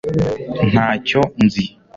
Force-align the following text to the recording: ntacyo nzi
ntacyo 0.71 1.21
nzi 1.45 1.63